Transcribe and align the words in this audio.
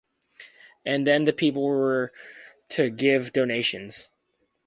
And 0.83 1.05
then 1.05 1.25
the 1.25 1.31
people 1.33 1.61
were 1.63 2.11
to 2.69 2.89
give 2.89 3.33
donations. 3.33 4.09